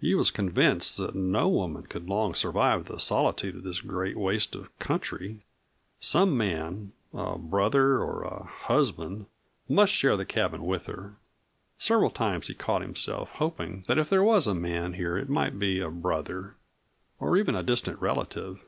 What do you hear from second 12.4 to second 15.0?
he caught himself hoping that if there was a man